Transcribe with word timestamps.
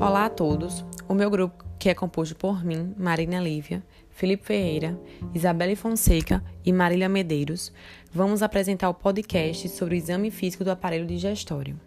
Olá 0.00 0.24
a 0.24 0.30
todos. 0.30 0.82
O 1.06 1.12
meu 1.12 1.28
grupo, 1.28 1.62
que 1.78 1.90
é 1.90 1.94
composto 1.94 2.34
por 2.34 2.64
mim, 2.64 2.94
Marina 2.96 3.38
Lívia, 3.38 3.82
Felipe 4.08 4.46
Ferreira, 4.46 4.98
Isabelle 5.34 5.76
Fonseca 5.76 6.42
e 6.64 6.72
Marília 6.72 7.06
Medeiros, 7.06 7.70
vamos 8.10 8.42
apresentar 8.42 8.88
o 8.88 8.94
podcast 8.94 9.68
sobre 9.68 9.94
o 9.94 9.98
exame 9.98 10.30
físico 10.30 10.64
do 10.64 10.70
aparelho 10.70 11.06
digestório. 11.06 11.78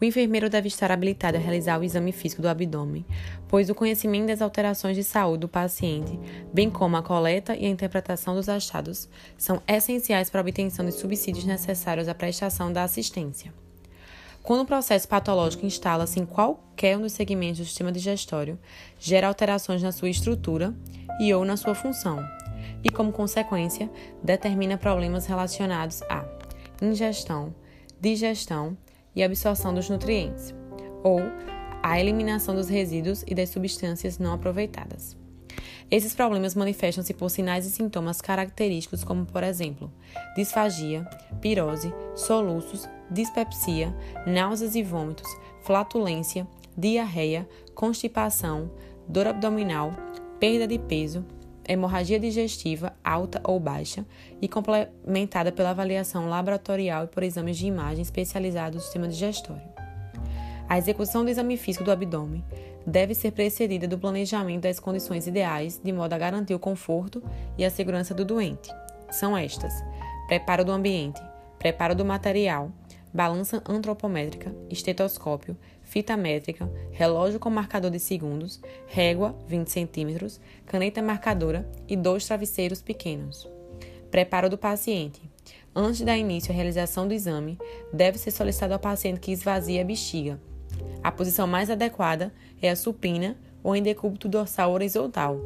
O 0.00 0.04
enfermeiro 0.04 0.50
deve 0.50 0.66
estar 0.66 0.90
habilitado 0.90 1.36
a 1.36 1.40
realizar 1.40 1.78
o 1.78 1.84
exame 1.84 2.10
físico 2.10 2.42
do 2.42 2.48
abdômen, 2.48 3.06
pois 3.46 3.70
o 3.70 3.76
conhecimento 3.76 4.26
das 4.26 4.42
alterações 4.42 4.96
de 4.96 5.04
saúde 5.04 5.42
do 5.42 5.48
paciente, 5.48 6.18
bem 6.52 6.68
como 6.68 6.96
a 6.96 7.02
coleta 7.02 7.54
e 7.54 7.64
a 7.64 7.68
interpretação 7.68 8.34
dos 8.34 8.48
achados, 8.48 9.08
são 9.38 9.62
essenciais 9.68 10.28
para 10.28 10.40
a 10.40 10.42
obtenção 10.42 10.84
de 10.84 10.90
subsídios 10.90 11.44
necessários 11.44 12.08
à 12.08 12.14
prestação 12.14 12.72
da 12.72 12.82
assistência. 12.82 13.54
Quando 14.42 14.62
o 14.62 14.66
processo 14.66 15.06
patológico 15.06 15.66
instala-se 15.66 16.18
em 16.18 16.24
qualquer 16.24 16.96
um 16.96 17.02
dos 17.02 17.12
segmentos 17.12 17.58
do 17.58 17.64
sistema 17.64 17.92
digestório, 17.92 18.58
gera 18.98 19.28
alterações 19.28 19.82
na 19.82 19.92
sua 19.92 20.08
estrutura 20.08 20.74
e 21.20 21.32
ou 21.34 21.44
na 21.44 21.56
sua 21.56 21.74
função, 21.74 22.24
e 22.82 22.88
como 22.88 23.12
consequência, 23.12 23.90
determina 24.22 24.78
problemas 24.78 25.26
relacionados 25.26 26.02
à 26.08 26.24
ingestão, 26.80 27.54
digestão 28.00 28.76
e 29.14 29.22
absorção 29.22 29.74
dos 29.74 29.90
nutrientes, 29.90 30.54
ou 31.04 31.20
a 31.82 32.00
eliminação 32.00 32.54
dos 32.54 32.68
resíduos 32.68 33.22
e 33.26 33.34
das 33.34 33.50
substâncias 33.50 34.18
não 34.18 34.32
aproveitadas. 34.32 35.19
Esses 35.90 36.14
problemas 36.14 36.54
manifestam-se 36.54 37.12
por 37.12 37.30
sinais 37.30 37.66
e 37.66 37.70
sintomas 37.70 38.20
característicos, 38.20 39.02
como, 39.02 39.26
por 39.26 39.42
exemplo, 39.42 39.90
disfagia, 40.36 41.04
pirose, 41.40 41.92
soluços, 42.14 42.88
dispepsia, 43.10 43.92
náuseas 44.24 44.76
e 44.76 44.84
vômitos, 44.84 45.28
flatulência, 45.62 46.46
diarreia, 46.76 47.48
constipação, 47.74 48.70
dor 49.08 49.26
abdominal, 49.26 49.92
perda 50.38 50.64
de 50.68 50.78
peso, 50.78 51.24
hemorragia 51.68 52.20
digestiva 52.20 52.92
alta 53.02 53.40
ou 53.42 53.58
baixa 53.58 54.06
e 54.40 54.46
complementada 54.46 55.50
pela 55.50 55.70
avaliação 55.70 56.28
laboratorial 56.28 57.04
e 57.04 57.08
por 57.08 57.24
exames 57.24 57.58
de 57.58 57.66
imagem 57.66 58.02
especializados 58.02 58.78
do 58.78 58.82
sistema 58.84 59.08
digestório. 59.08 59.68
A 60.68 60.78
execução 60.78 61.24
do 61.24 61.30
exame 61.30 61.56
físico 61.56 61.82
do 61.82 61.90
abdômen 61.90 62.44
deve 62.90 63.14
ser 63.14 63.30
precedida 63.30 63.86
do 63.86 63.98
planejamento 63.98 64.62
das 64.62 64.80
condições 64.80 65.26
ideais 65.26 65.80
de 65.82 65.92
modo 65.92 66.12
a 66.12 66.18
garantir 66.18 66.54
o 66.54 66.58
conforto 66.58 67.22
e 67.56 67.64
a 67.64 67.70
segurança 67.70 68.12
do 68.12 68.24
doente. 68.24 68.70
São 69.10 69.36
estas: 69.36 69.72
preparo 70.26 70.64
do 70.64 70.72
ambiente, 70.72 71.20
preparo 71.58 71.94
do 71.94 72.04
material, 72.04 72.72
balança 73.14 73.62
antropométrica, 73.68 74.54
estetoscópio, 74.68 75.56
fita 75.82 76.16
métrica, 76.16 76.70
relógio 76.90 77.38
com 77.38 77.48
marcador 77.48 77.90
de 77.90 78.00
segundos, 78.00 78.60
régua 78.86 79.36
20 79.46 79.68
cm, 79.68 80.40
caneta 80.66 81.00
marcadora 81.00 81.70
e 81.88 81.96
dois 81.96 82.26
travesseiros 82.26 82.82
pequenos. 82.82 83.48
Preparo 84.10 84.50
do 84.50 84.58
paciente. 84.58 85.22
Antes 85.72 86.00
da 86.00 86.18
início 86.18 86.50
a 86.50 86.54
realização 86.54 87.06
do 87.06 87.14
exame, 87.14 87.56
deve 87.92 88.18
ser 88.18 88.32
solicitado 88.32 88.72
ao 88.72 88.80
paciente 88.80 89.20
que 89.20 89.30
esvazie 89.30 89.80
a 89.80 89.84
bexiga. 89.84 90.40
A 91.02 91.10
posição 91.10 91.46
mais 91.46 91.70
adequada 91.70 92.32
é 92.60 92.68
a 92.68 92.76
supina 92.76 93.36
ou 93.62 93.74
em 93.74 93.82
decúbito 93.82 94.28
dorsal 94.28 94.72
horizontal, 94.72 95.40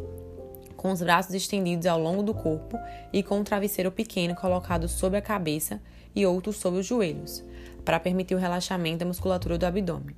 com 0.76 0.90
os 0.90 1.00
braços 1.00 1.32
estendidos 1.32 1.86
ao 1.86 1.98
longo 1.98 2.24
do 2.24 2.34
corpo 2.34 2.76
e 3.12 3.22
com 3.22 3.38
um 3.38 3.44
travesseiro 3.44 3.92
pequeno 3.92 4.34
colocado 4.34 4.88
sobre 4.88 5.18
a 5.18 5.22
cabeça 5.22 5.80
e 6.14 6.26
outro 6.26 6.52
sobre 6.52 6.80
os 6.80 6.86
joelhos, 6.86 7.44
para 7.84 8.00
permitir 8.00 8.34
o 8.34 8.38
relaxamento 8.38 8.98
da 8.98 9.06
musculatura 9.06 9.56
do 9.56 9.64
abdômen. 9.64 10.16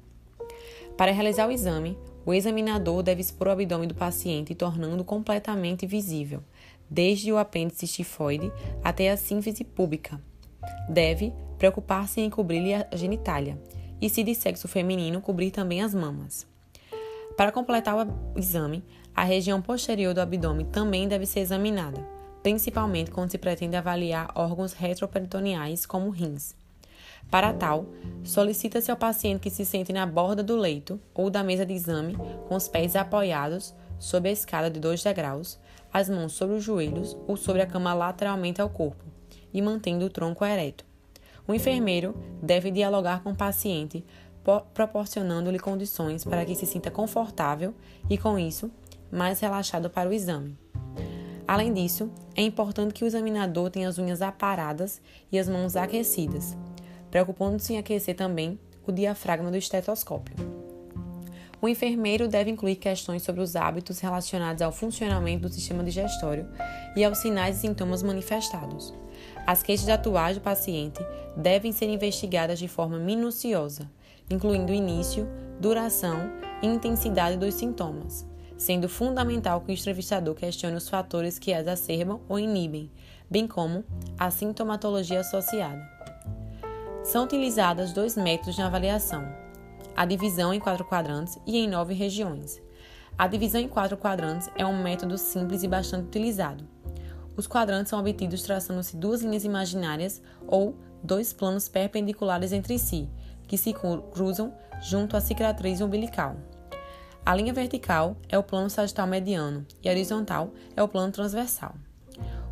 Para 0.97 1.13
realizar 1.13 1.47
o 1.47 1.53
exame, 1.53 1.99
o 2.25 2.33
examinador 2.33 3.03
deve 3.03 3.21
expor 3.21 3.49
o 3.49 3.51
abdômen 3.51 3.87
do 3.87 3.95
paciente, 3.95 4.55
tornando 4.55 5.05
completamente 5.05 5.87
visível, 5.87 6.43
desde 6.89 7.31
o 7.31 7.37
apêndice 7.37 7.87
tifoide 7.87 8.51
até 8.83 9.11
a 9.11 9.17
sínfise 9.19 9.65
púbica. 9.65 10.19
Deve 10.89 11.33
preocupar-se 11.59 12.23
em 12.23 12.31
cobrir-lhe 12.31 12.73
a 12.73 12.89
genitália 12.95 13.59
e, 14.01 14.09
se 14.09 14.23
de 14.23 14.35
sexo 14.35 14.69
feminino, 14.69 15.21
cobrir 15.21 15.51
também 15.51 15.83
as 15.83 15.95
mamas. 15.95 16.47
Para 17.37 17.53
completar 17.53 17.95
o 17.97 18.39
exame, 18.39 18.85
a 19.15 19.23
região 19.23 19.61
posterior 19.61 20.15
do 20.15 20.21
abdômen 20.21 20.67
também 20.67 21.07
deve 21.07 21.27
ser 21.27 21.41
examinada, 21.41 22.01
principalmente 22.43 23.11
quando 23.11 23.31
se 23.31 23.39
pretende 23.39 23.77
avaliar 23.77 24.31
órgãos 24.35 24.73
retroperitoneais 24.73 25.85
como 25.85 26.11
rins. 26.11 26.55
Para 27.31 27.53
tal, 27.53 27.87
solicita-se 28.23 28.91
ao 28.91 28.97
paciente 28.97 29.41
que 29.41 29.51
se 29.51 29.65
sente 29.65 29.93
na 29.93 30.07
borda 30.07 30.43
do 30.43 30.57
leito 30.57 31.01
ou 31.15 31.29
da 31.29 31.43
mesa 31.43 31.67
de 31.67 31.75
exame, 31.75 32.17
com 32.49 32.55
os 32.55 32.69
pés 32.69 32.95
apoiados 32.95 33.75
sob 33.99 34.29
a 34.29 34.33
escada 34.33 34.71
de 34.71 34.79
2 34.79 35.03
degraus, 35.03 35.59
as 35.93 36.09
mãos 36.09 36.33
sobre 36.33 36.57
os 36.57 36.63
joelhos 36.63 37.17
ou 37.27 37.37
sobre 37.37 37.63
a 37.63 37.67
cama 37.67 37.95
lateralmente 37.95 38.61
ao 38.61 38.69
corpo 38.69 39.05
e 39.53 39.61
mantendo 39.61 40.05
o 40.05 40.11
tronco 40.11 40.45
ereto. 40.45 40.85
O 41.49 41.55
enfermeiro 41.55 42.15
deve 42.43 42.71
dialogar 42.71 43.23
com 43.23 43.31
o 43.31 43.37
paciente, 43.37 44.05
proporcionando-lhe 44.75 45.59
condições 45.59 46.25
para 46.25 46.45
que 46.45 46.55
se 46.55 46.67
sinta 46.67 46.91
confortável 46.91 47.75
e, 48.11 48.19
com 48.19 48.39
isso, 48.39 48.71
mais 49.11 49.41
relaxado 49.41 49.89
para 49.89 50.09
o 50.09 50.13
exame. 50.13 50.57
Além 51.47 51.73
disso, 51.73 52.11
é 52.35 52.43
importante 52.43 52.93
que 52.93 53.05
o 53.05 53.07
examinador 53.07 53.71
tenha 53.71 53.89
as 53.89 53.99
unhas 53.99 54.21
aparadas 54.21 55.01
e 55.31 55.39
as 55.39 55.49
mãos 55.49 55.77
aquecidas, 55.77 56.57
preocupando-se 57.11 57.75
em 57.75 57.79
aquecer 57.79 58.17
também 58.17 58.59
o 58.85 58.91
diafragma 58.91 59.51
do 59.51 59.57
estetoscópio. 59.57 60.35
O 61.63 61.69
enfermeiro 61.69 62.29
deve 62.29 62.51
incluir 62.51 62.77
questões 62.77 63.23
sobre 63.23 63.41
os 63.41 63.57
hábitos 63.57 64.01
relacionados 64.01 64.61
ao 64.61 64.73
funcionamento 64.73 65.49
do 65.49 65.55
sistema 65.55 65.83
digestório 65.83 66.49
e 66.97 67.05
aos 67.05 67.19
sinais 67.19 67.57
e 67.57 67.61
sintomas 67.61 68.03
manifestados. 68.03 68.93
As 69.47 69.63
queixas 69.63 69.89
atuais 69.89 70.37
do 70.37 70.43
paciente 70.43 70.99
devem 71.37 71.71
ser 71.71 71.89
investigadas 71.89 72.59
de 72.59 72.67
forma 72.67 72.99
minuciosa, 72.99 73.89
incluindo 74.29 74.73
início, 74.73 75.29
duração 75.61 76.33
e 76.61 76.67
intensidade 76.67 77.37
dos 77.37 77.55
sintomas, 77.55 78.27
sendo 78.59 78.89
fundamental 78.89 79.61
que 79.61 79.71
o 79.71 79.73
entrevistador 79.73 80.35
questione 80.35 80.75
os 80.75 80.89
fatores 80.89 81.39
que 81.39 81.53
exacerbam 81.53 82.21
ou 82.29 82.41
inibem, 82.41 82.91
bem 83.31 83.47
como 83.47 83.85
a 84.19 84.33
sintomatologia 84.33 85.21
associada. 85.21 85.89
São 87.05 87.23
utilizadas 87.23 87.93
dois 87.93 88.17
métodos 88.17 88.59
na 88.59 88.67
avaliação: 88.67 89.33
a 89.95 90.05
divisão 90.05 90.53
em 90.53 90.59
quatro 90.59 90.85
quadrantes 90.85 91.39
e 91.47 91.57
em 91.57 91.69
nove 91.69 91.95
regiões. 91.95 92.61
A 93.17 93.29
divisão 93.29 93.61
em 93.61 93.69
quatro 93.69 93.97
quadrantes 93.97 94.51
é 94.57 94.67
um 94.67 94.83
método 94.83 95.17
simples 95.17 95.63
e 95.63 95.69
bastante 95.69 96.09
utilizado. 96.09 96.76
Os 97.37 97.47
quadrantes 97.47 97.91
são 97.91 98.01
obtidos 98.01 98.43
traçando-se 98.43 98.97
duas 98.97 99.23
linhas 99.23 99.45
imaginárias 99.45 100.23
ou 100.47 100.77
dois 101.03 101.33
planos 101.33 101.69
perpendiculares 101.69 102.53
entre 102.53 102.79
si, 102.79 103.09
que 103.47 103.59
se 103.59 103.75
cruzam 104.13 104.55
junto 104.81 105.17
à 105.17 105.21
cicatriz 105.21 105.81
umbilical. 105.81 106.37
A 107.25 107.35
linha 107.35 107.53
vertical 107.53 108.17
é 108.29 108.39
o 108.39 108.43
plano 108.43 108.71
sagital 108.71 109.07
mediano 109.07 109.67
e 109.83 109.89
a 109.89 109.93
horizontal 109.93 110.53
é 110.77 110.83
o 110.83 110.89
plano 110.89 111.13
transversal. 111.13 111.75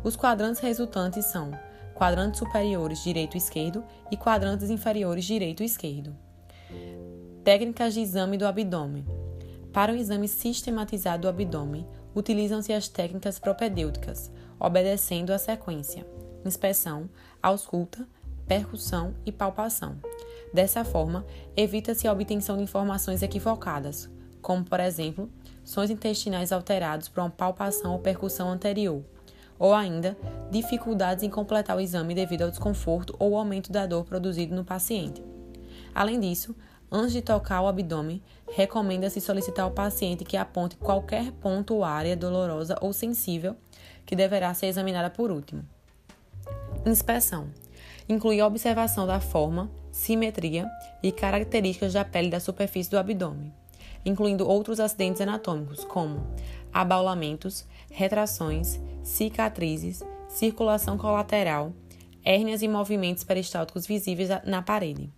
Os 0.03 0.15
quadrantes 0.15 0.61
resultantes 0.61 1.25
são 1.25 1.51
quadrantes 1.95 2.39
superiores 2.39 3.01
direito 3.01 3.35
e 3.35 3.37
esquerdo 3.37 3.83
e 4.11 4.17
quadrantes 4.17 4.69
inferiores 4.69 5.25
direito 5.25 5.63
e 5.63 5.65
esquerdo. 5.65 6.15
Técnicas 7.43 7.93
de 7.93 8.01
exame 8.01 8.37
do 8.37 8.45
abdômen. 8.45 9.05
Para 9.71 9.93
o 9.93 9.95
exame 9.95 10.27
sistematizado 10.27 11.23
do 11.23 11.29
abdômen, 11.29 11.87
utilizam-se 12.13 12.71
as 12.71 12.87
técnicas 12.87 13.39
propedêuticas, 13.39 14.31
obedecendo 14.59 15.31
a 15.31 15.37
sequência: 15.37 16.05
inspeção, 16.45 17.09
ausculta, 17.41 18.07
percussão 18.47 19.13
e 19.25 19.31
palpação. 19.31 19.97
Dessa 20.53 20.85
forma, 20.85 21.25
evita-se 21.55 22.07
a 22.07 22.13
obtenção 22.13 22.57
de 22.57 22.63
informações 22.63 23.21
equivocadas, 23.21 24.09
como, 24.41 24.63
por 24.63 24.79
exemplo, 24.79 25.29
sons 25.63 25.89
intestinais 25.89 26.51
alterados 26.51 27.09
por 27.09 27.21
uma 27.21 27.29
palpação 27.29 27.93
ou 27.93 27.99
percussão 27.99 28.49
anterior, 28.49 29.03
ou 29.57 29.73
ainda 29.73 30.17
dificuldades 30.51 31.23
em 31.23 31.29
completar 31.29 31.75
o 31.75 31.81
exame 31.81 32.13
devido 32.13 32.43
ao 32.43 32.49
desconforto 32.49 33.15
ou 33.19 33.37
aumento 33.37 33.71
da 33.71 33.85
dor 33.85 34.05
produzido 34.05 34.55
no 34.55 34.63
paciente. 34.63 35.23
Além 35.93 36.19
disso, 36.19 36.55
antes 36.91 37.13
de 37.13 37.21
tocar 37.21 37.61
o 37.61 37.67
abdômen, 37.67 38.21
recomenda-se 38.53 39.19
solicitar 39.19 39.65
ao 39.65 39.71
paciente 39.71 40.23
que 40.23 40.37
aponte 40.37 40.75
qualquer 40.75 41.31
ponto 41.33 41.75
ou 41.75 41.83
área 41.83 42.15
dolorosa 42.15 42.77
ou 42.81 42.93
sensível 42.93 43.55
que 44.05 44.15
deverá 44.15 44.53
ser 44.53 44.67
examinada 44.67 45.09
por 45.09 45.31
último. 45.31 45.63
Inspeção 46.85 47.49
inclui 48.07 48.39
a 48.39 48.47
observação 48.47 49.07
da 49.07 49.19
forma, 49.19 49.69
simetria 49.91 50.69
e 51.01 51.11
características 51.11 51.93
da 51.93 52.05
pele 52.05 52.29
da 52.29 52.39
superfície 52.39 52.91
do 52.91 52.97
abdômen, 52.97 53.51
incluindo 54.05 54.47
outros 54.47 54.79
acidentes 54.79 55.21
anatômicos, 55.21 55.83
como 55.85 56.25
abaulamentos, 56.71 57.65
retrações, 57.89 58.79
cicatrizes, 59.03 60.03
circulação 60.27 60.97
colateral, 60.97 61.73
hérnias 62.23 62.61
e 62.61 62.67
movimentos 62.67 63.23
peristálticos 63.23 63.87
visíveis 63.87 64.29
na 64.45 64.61
parede. 64.61 65.09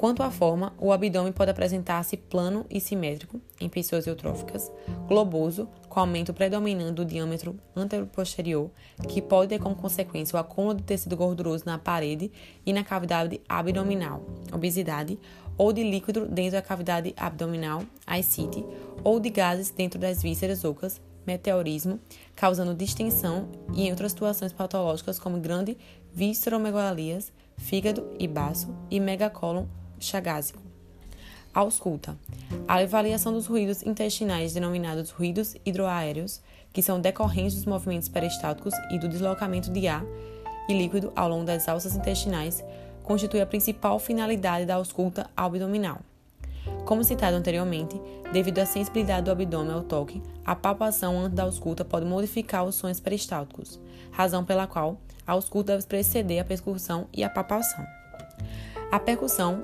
Quanto 0.00 0.22
à 0.22 0.30
forma, 0.30 0.72
o 0.78 0.92
abdômen 0.92 1.30
pode 1.30 1.50
apresentar-se 1.50 2.16
plano 2.16 2.64
e 2.70 2.80
simétrico 2.80 3.38
em 3.60 3.68
pessoas 3.68 4.06
eutróficas, 4.06 4.72
globoso, 5.06 5.68
com 5.90 6.00
aumento 6.00 6.32
predominante 6.32 6.94
do 6.94 7.04
diâmetro 7.04 7.60
anteroposterior, 7.76 8.70
que 9.06 9.20
pode 9.20 9.50
ter 9.50 9.58
como 9.58 9.76
consequência 9.76 10.34
o 10.34 10.40
acúmulo 10.40 10.76
de 10.76 10.84
tecido 10.84 11.18
gorduroso 11.18 11.64
na 11.66 11.76
parede 11.76 12.32
e 12.64 12.72
na 12.72 12.82
cavidade 12.82 13.42
abdominal, 13.46 14.24
obesidade, 14.50 15.18
ou 15.58 15.70
de 15.70 15.82
líquido 15.82 16.26
dentro 16.26 16.52
da 16.52 16.62
cavidade 16.62 17.12
abdominal, 17.14 17.82
ascite, 18.06 18.64
ou 19.04 19.20
de 19.20 19.28
gases 19.28 19.68
dentro 19.68 20.00
das 20.00 20.22
vísceras 20.22 20.64
ocas, 20.64 20.98
meteorismo, 21.26 22.00
causando 22.34 22.74
distensão 22.74 23.50
e 23.74 23.86
em 23.86 23.90
outras 23.90 24.12
situações 24.12 24.50
patológicas 24.50 25.18
como 25.18 25.38
grande 25.38 25.76
visceromegalias, 26.10 27.30
fígado 27.58 28.10
e 28.18 28.26
baço 28.26 28.74
e 28.90 28.98
megacólon 28.98 29.66
chagásico. 30.00 30.60
Ausculta. 31.52 32.16
A 32.66 32.76
avaliação 32.76 33.32
dos 33.32 33.46
ruídos 33.46 33.82
intestinais, 33.82 34.52
denominados 34.52 35.10
ruídos 35.10 35.56
hidroaéreos, 35.64 36.40
que 36.72 36.82
são 36.82 37.00
decorrentes 37.00 37.56
dos 37.56 37.66
movimentos 37.66 38.08
peristálticos 38.08 38.74
e 38.90 38.98
do 38.98 39.08
deslocamento 39.08 39.70
de 39.70 39.88
ar 39.88 40.04
e 40.68 40.72
líquido 40.72 41.12
ao 41.16 41.28
longo 41.28 41.44
das 41.44 41.68
alças 41.68 41.96
intestinais, 41.96 42.62
constitui 43.02 43.40
a 43.40 43.46
principal 43.46 43.98
finalidade 43.98 44.66
da 44.66 44.76
ausculta 44.76 45.28
abdominal. 45.36 46.00
Como 46.84 47.02
citado 47.02 47.36
anteriormente, 47.36 48.00
devido 48.32 48.60
à 48.60 48.66
sensibilidade 48.66 49.24
do 49.24 49.32
abdômen 49.32 49.72
ao 49.72 49.82
toque, 49.82 50.22
a 50.44 50.54
palpação 50.54 51.18
antes 51.18 51.34
da 51.34 51.42
ausculta 51.42 51.84
pode 51.84 52.06
modificar 52.06 52.64
os 52.64 52.76
sons 52.76 53.00
peristálticos, 53.00 53.80
razão 54.12 54.44
pela 54.44 54.66
qual 54.66 55.00
a 55.26 55.32
ausculta 55.32 55.72
deve 55.72 55.86
preceder 55.86 56.40
a 56.40 56.44
percussão 56.44 57.08
e 57.12 57.24
a 57.24 57.30
palpação. 57.30 57.84
A 58.92 58.98
percussão 58.98 59.62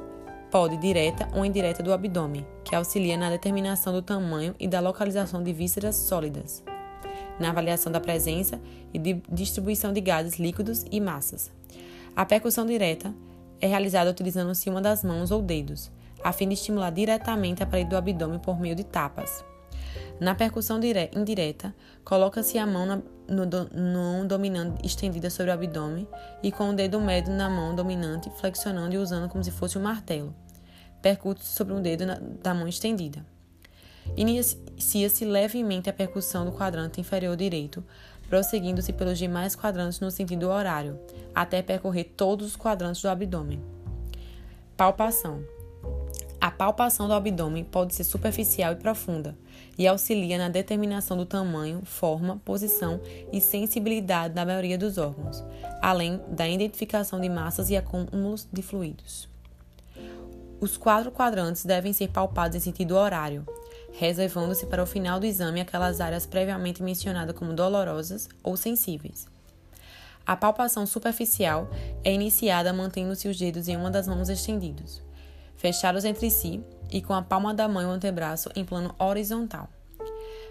pode 0.57 0.79
direta 0.79 1.29
ou 1.35 1.45
indireta 1.45 1.83
do 1.83 1.93
abdômen, 1.93 2.47
que 2.65 2.75
auxilia 2.75 3.15
na 3.19 3.29
determinação 3.29 3.93
do 3.93 4.01
tamanho 4.01 4.55
e 4.59 4.67
da 4.67 4.81
localização 4.81 5.43
de 5.43 5.53
vísceras 5.53 5.95
sólidas, 5.95 6.65
na 7.39 7.51
avaliação 7.51 7.93
da 7.93 8.01
presença 8.01 8.59
e 8.91 8.99
de 8.99 9.21
distribuição 9.31 9.93
de 9.93 10.01
gases 10.01 10.39
líquidos 10.39 10.87
e 10.91 10.99
massas. 10.99 11.53
A 12.17 12.25
percussão 12.25 12.65
direta 12.65 13.15
é 13.61 13.67
realizada 13.67 14.11
utilizando-se 14.11 14.71
uma 14.71 14.81
das 14.81 15.05
mãos 15.05 15.31
ou 15.31 15.43
dedos, 15.43 15.93
a 16.25 16.33
fim 16.33 16.49
de 16.49 16.55
estimular 16.55 16.89
diretamente 16.89 17.63
a 17.63 17.67
parede 17.67 17.91
do 17.91 17.97
abdômen 17.99 18.39
por 18.39 18.59
meio 18.59 18.75
de 18.75 18.83
tapas. 18.83 19.45
Na 20.19 20.35
percussão 20.35 20.81
indireta, 21.15 21.75
coloca-se 22.03 22.57
a 22.57 22.67
mão 22.67 22.87
na, 22.87 22.97
no, 23.29 23.45
no 23.45 24.27
dominante 24.27 24.87
estendida 24.87 25.29
sobre 25.29 25.51
o 25.51 25.55
abdômen 25.55 26.09
e 26.43 26.51
com 26.51 26.71
o 26.71 26.75
dedo 26.75 26.99
médio 26.99 27.35
na 27.35 27.51
mão 27.51 27.75
dominante 27.75 28.31
flexionando 28.37 28.95
e 28.95 28.99
usando 28.99 29.29
como 29.29 29.45
se 29.45 29.51
fosse 29.51 29.77
um 29.77 29.83
martelo. 29.83 30.35
Percute-se 31.07 31.53
sobre 31.53 31.73
um 31.73 31.81
dedo 31.81 32.05
na, 32.05 32.19
da 32.43 32.53
mão 32.53 32.67
estendida. 32.67 33.25
Inicia-se 34.17 35.25
levemente 35.25 35.89
a 35.89 35.93
percussão 35.93 36.45
do 36.45 36.51
quadrante 36.51 37.01
inferior 37.01 37.37
direito, 37.37 37.85
prosseguindo-se 38.29 38.93
pelos 38.93 39.17
demais 39.17 39.55
quadrantes 39.55 40.01
no 40.01 40.11
sentido 40.11 40.49
horário, 40.49 40.99
até 41.33 41.63
percorrer 41.63 42.13
todos 42.17 42.49
os 42.49 42.57
quadrantes 42.57 43.01
do 43.01 43.09
abdômen. 43.09 43.63
Palpação. 44.77 45.45
A 46.41 46.51
palpação 46.51 47.07
do 47.07 47.15
abdômen 47.15 47.63
pode 47.63 47.95
ser 47.95 48.03
superficial 48.03 48.73
e 48.73 48.77
profunda 48.77 49.39
e 49.79 49.87
auxilia 49.87 50.37
na 50.37 50.49
determinação 50.49 51.17
do 51.17 51.25
tamanho, 51.25 51.83
forma, 51.85 52.43
posição 52.45 53.01
e 53.33 53.41
sensibilidade 53.41 54.35
da 54.35 54.45
maioria 54.45 54.77
dos 54.77 54.99
órgãos, 54.99 55.45
além 55.81 56.21
da 56.27 56.49
identificação 56.49 57.21
de 57.21 57.29
massas 57.29 57.71
e 57.71 57.77
acúmulos 57.77 58.49
de 58.53 58.61
fluidos. 58.61 59.36
Os 60.59 60.77
quatro 60.77 61.11
quadrantes 61.11 61.65
devem 61.67 61.93
ser 61.93 62.09
palpados 62.09 62.57
em 62.57 62.61
sentido 62.61 62.97
horário, 62.97 63.47
reservando-se 63.93 64.65
para 64.67 64.83
o 64.83 64.87
final 64.87 65.21
do 65.21 65.27
exame 65.27 65.61
aquelas 65.61 66.01
áreas 66.01 66.25
previamente 66.25 66.83
mencionadas 66.83 67.37
como 67.37 67.53
dolorosas 67.53 68.29
ou 68.43 68.57
sensíveis. 68.57 69.27
A 70.27 70.35
palpação 70.35 70.87
superficial 70.87 71.71
é 72.03 72.13
iniciada 72.13 72.73
mantendo-se 72.73 73.29
os 73.29 73.39
dedos 73.39 73.69
em 73.69 73.77
uma 73.77 73.91
das 73.91 74.09
mãos 74.09 74.29
estendidos, 74.31 75.03
fechados 75.57 76.05
entre 76.05 76.31
si 76.31 76.65
e 76.91 77.03
com 77.03 77.13
a 77.13 77.23
palma 77.23 77.53
da 77.53 77.69
mão 77.69 77.83
e 77.83 77.87
o 77.87 77.91
antebraço 77.91 78.51
em 78.57 78.65
plano 78.65 78.95
horizontal. 78.99 79.69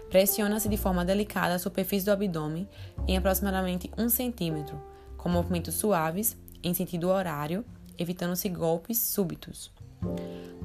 Pressiona-se 0.08 0.68
de 0.68 0.76
forma 0.76 1.04
delicada 1.04 1.54
a 1.54 1.58
superfície 1.58 2.06
do 2.06 2.12
abdômen 2.12 2.68
em 3.08 3.16
aproximadamente 3.16 3.90
1 3.98 4.08
centímetro, 4.08 4.80
com 5.16 5.28
movimentos 5.28 5.74
suaves, 5.74 6.36
em 6.62 6.72
sentido 6.72 7.08
horário, 7.08 7.64
evitando-se 7.98 8.48
golpes 8.48 8.98
súbitos. 8.98 9.75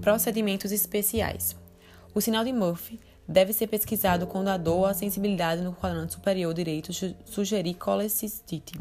Procedimentos 0.01 0.72
especiais. 0.72 1.56
O 2.13 2.22
sinal 2.22 2.44
de 2.44 2.51
Murphy 2.51 3.00
deve 3.28 3.54
ser 3.54 3.68
pesquisado 3.68 4.28
quando 4.28 4.50
a 4.50 4.57
dor 4.57 4.80
ou 4.80 4.86
a 4.86 4.94
sensibilidade 4.94 5.62
no 5.62 5.74
quadrante 5.74 6.13
superior 6.13 6.54
direito 6.54 6.92
sugerir 7.25 7.75
colecistite. 7.75 8.74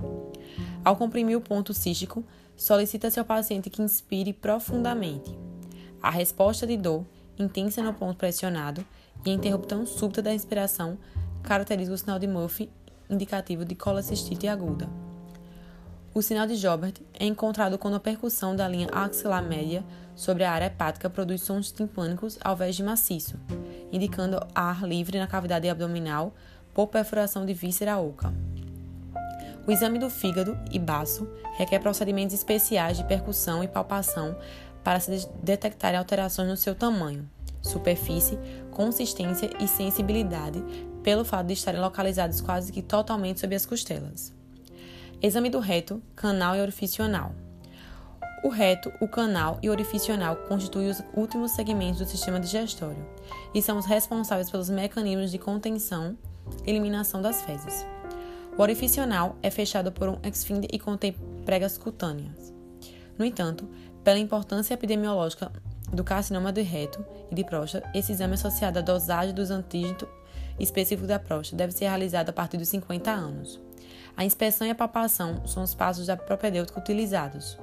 Ao 0.85 0.97
comprimir 0.97 1.37
o 1.37 1.41
ponto 1.41 1.73
cístico, 1.73 2.25
solicita-se 2.57 3.19
ao 3.19 3.25
paciente 3.25 3.71
que 3.71 3.83
inspire 3.83 4.33
profundamente. 4.33 5.39
A 6.03 6.11
resposta 6.11 6.67
de 6.67 6.77
dor, 6.77 7.05
intensa 7.39 7.83
no 7.83 7.95
ponto 7.95 8.17
pressionado, 8.17 8.85
e 9.25 9.31
a 9.31 9.35
interrupção 9.35 9.85
súbita 9.85 10.23
da 10.23 10.33
inspiração 10.33 10.99
caracterizam 11.43 11.95
o 11.95 11.99
sinal 11.99 12.19
de 12.19 12.27
Murphy 12.27 12.71
indicativo 13.11 13.65
de 13.65 13.75
colecistite 13.75 14.47
aguda. 14.47 14.89
O 16.13 16.23
sinal 16.23 16.45
de 16.45 16.57
Jobert 16.57 16.95
é 17.15 17.25
encontrado 17.25 17.79
quando 17.79 17.95
a 17.95 18.01
percussão 18.01 18.57
da 18.57 18.67
linha 18.67 18.89
axilar 18.91 19.45
média 19.45 19.85
sobre 20.17 20.43
a 20.43 20.51
área 20.51 20.67
hepática 20.67 21.09
produz 21.09 21.43
sons 21.43 21.71
timpânicos 21.71 22.37
ao 22.43 22.55
invés 22.55 22.75
de 22.75 22.83
maciço, 22.83 23.39
indicando 23.93 24.45
ar 24.53 24.83
livre 24.83 25.21
na 25.21 25.29
cavidade 25.29 25.69
abdominal 25.69 26.35
por 26.75 26.89
perfuração 26.89 27.47
de 27.47 27.55
víscera 27.55 27.97
oca. 27.97 28.35
O 29.69 29.71
exame 29.71 30.01
do 30.01 30.11
fígado 30.11 30.59
e 30.73 30.81
baço 30.81 31.29
requer 31.57 31.79
procedimentos 31.79 32.35
especiais 32.35 32.97
de 32.97 33.05
percussão 33.05 33.63
e 33.63 33.69
palpação 33.69 34.37
para 34.83 34.99
se 34.99 35.29
detectarem 35.41 35.99
alterações 35.99 36.49
no 36.49 36.57
seu 36.57 36.75
tamanho, 36.75 37.31
superfície, 37.63 38.37
consistência 38.73 39.49
e 39.61 39.69
sensibilidade, 39.69 40.61
pelo 41.05 41.25
fato 41.25 41.47
de 41.47 41.53
estarem 41.53 41.81
localizados 41.81 42.41
quase 42.41 42.73
que 42.73 42.83
totalmente 42.83 43.39
sob 43.39 43.55
as 43.55 43.65
costelas. 43.65 44.40
Exame 45.23 45.51
do 45.51 45.59
reto, 45.59 46.03
canal 46.17 46.57
e 46.57 46.63
orifício 46.63 47.05
anal. 47.05 47.35
O 48.43 48.49
reto, 48.49 48.91
o 49.03 49.07
canal 49.07 49.59
e 49.63 49.69
o 49.69 49.71
orifício 49.71 50.15
anal 50.15 50.35
constituem 50.35 50.89
os 50.89 51.03
últimos 51.15 51.51
segmentos 51.51 51.99
do 51.99 52.07
sistema 52.07 52.41
digestório 52.41 53.07
e 53.55 53.61
são 53.61 53.77
os 53.77 53.85
responsáveis 53.85 54.51
pelos 54.51 54.71
mecanismos 54.71 55.31
de 55.31 55.39
contenção 55.39 56.17
e 56.67 56.71
eliminação 56.71 57.21
das 57.21 57.43
fezes. 57.43 57.85
O 58.57 58.63
orifício 58.63 59.03
anal 59.03 59.37
é 59.43 59.51
fechado 59.51 59.93
por 59.93 60.09
um 60.09 60.17
esfíncter 60.25 60.71
e 60.73 60.79
contém 60.79 61.15
pregas 61.45 61.77
cutâneas. 61.77 62.55
No 63.19 63.25
entanto, 63.27 63.69
pela 64.03 64.19
importância 64.19 64.73
epidemiológica 64.73 65.53
do 65.93 66.03
carcinoma 66.03 66.51
do 66.51 66.63
reto 66.63 67.05
e 67.31 67.35
de 67.35 67.45
próstata, 67.45 67.91
esse 67.95 68.13
exame 68.13 68.35
associado 68.35 68.79
à 68.79 68.83
dosagem 68.83 69.35
dos 69.35 69.51
antígenos 69.51 70.09
específicos 70.59 71.09
da 71.09 71.19
próstata 71.19 71.59
deve 71.59 71.75
ser 71.75 71.89
realizado 71.89 72.31
a 72.31 72.33
partir 72.33 72.57
dos 72.57 72.71
50 72.71 73.11
anos. 73.11 73.61
A 74.21 74.25
inspeção 74.27 74.67
e 74.67 74.71
a 74.71 74.75
palpação 74.75 75.47
são 75.47 75.63
os 75.63 75.75
passos 75.75 76.09
da 76.09 76.15
propedêutica 76.15 76.79
utilizados. 76.79 77.57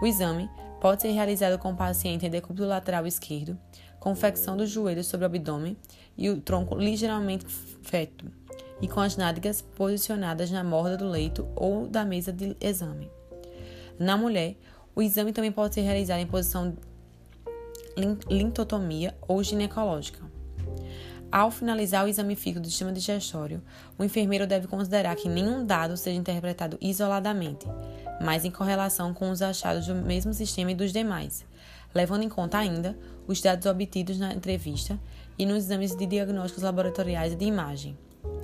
O 0.00 0.06
exame 0.06 0.48
pode 0.80 1.02
ser 1.02 1.10
realizado 1.10 1.58
com 1.58 1.72
o 1.72 1.76
paciente 1.76 2.24
em 2.24 2.30
decúbito 2.30 2.64
lateral 2.64 3.06
esquerdo, 3.06 3.54
com 3.98 4.16
flexão 4.16 4.56
dos 4.56 4.70
joelhos 4.70 5.08
sobre 5.08 5.26
o 5.26 5.28
abdômen 5.28 5.76
e 6.16 6.30
o 6.30 6.40
tronco 6.40 6.74
ligeiramente 6.74 7.44
feto, 7.82 8.24
e 8.80 8.88
com 8.88 8.98
as 8.98 9.18
nádegas 9.18 9.60
posicionadas 9.60 10.50
na 10.50 10.64
borda 10.64 10.96
do 10.96 11.06
leito 11.06 11.46
ou 11.54 11.86
da 11.86 12.02
mesa 12.02 12.32
de 12.32 12.56
exame. 12.62 13.10
Na 13.98 14.16
mulher, 14.16 14.56
o 14.96 15.02
exame 15.02 15.34
também 15.34 15.52
pode 15.52 15.74
ser 15.74 15.82
realizado 15.82 16.20
em 16.20 16.26
posição 16.26 16.78
lintotomia 18.26 19.14
ou 19.28 19.42
ginecológica. 19.42 20.24
Ao 21.32 21.48
finalizar 21.48 22.04
o 22.04 22.08
exame 22.08 22.34
físico 22.34 22.60
do 22.60 22.68
sistema 22.68 22.92
digestório, 22.92 23.62
o 23.96 24.02
enfermeiro 24.02 24.48
deve 24.48 24.66
considerar 24.66 25.14
que 25.14 25.28
nenhum 25.28 25.64
dado 25.64 25.96
seja 25.96 26.18
interpretado 26.18 26.76
isoladamente, 26.80 27.66
mas 28.20 28.44
em 28.44 28.50
correlação 28.50 29.14
com 29.14 29.30
os 29.30 29.40
achados 29.40 29.86
do 29.86 29.94
mesmo 29.94 30.34
sistema 30.34 30.72
e 30.72 30.74
dos 30.74 30.92
demais, 30.92 31.44
levando 31.94 32.24
em 32.24 32.28
conta 32.28 32.58
ainda 32.58 32.98
os 33.28 33.40
dados 33.40 33.66
obtidos 33.66 34.18
na 34.18 34.34
entrevista 34.34 34.98
e 35.38 35.46
nos 35.46 35.58
exames 35.58 35.94
de 35.94 36.04
diagnósticos 36.04 36.64
laboratoriais 36.64 37.32
e 37.32 37.36
de 37.36 37.44
imagem. 37.44 37.96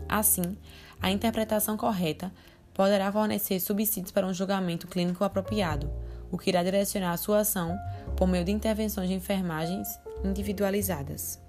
Assim, 0.09 0.57
a 1.03 1.11
interpretação 1.11 1.77
correta 1.77 2.33
poderá 2.73 3.11
fornecer 3.11 3.59
subsídios 3.59 4.13
para 4.13 4.27
um 4.27 4.33
julgamento 4.33 4.87
clínico 4.87 5.25
apropriado, 5.25 5.91
o 6.31 6.39
que 6.39 6.51
irá 6.51 6.63
direcionar 6.63 7.13
a 7.13 7.17
sua 7.17 7.41
ação 7.41 7.77
por 8.17 8.29
meio 8.29 8.45
de 8.45 8.53
intervenções 8.53 9.09
de 9.09 9.15
enfermagens 9.15 9.99
individualizadas. 10.25 11.45